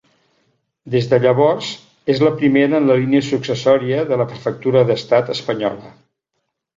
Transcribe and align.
Des 0.93 1.07
de 1.09 1.17
llavors 1.25 1.67
és 2.13 2.21
la 2.27 2.31
primera 2.39 2.79
en 2.83 2.87
la 2.91 2.95
línia 3.01 3.21
successòria 3.27 3.99
de 4.13 4.17
la 4.23 4.27
prefectura 4.31 4.83
d'Estat 4.89 5.31
espanyola. 5.35 5.93